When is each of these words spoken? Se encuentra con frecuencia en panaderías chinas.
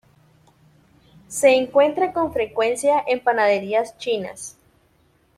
Se 1.27 1.51
encuentra 1.55 2.11
con 2.11 2.33
frecuencia 2.33 3.03
en 3.05 3.23
panaderías 3.23 3.99
chinas. 3.99 4.57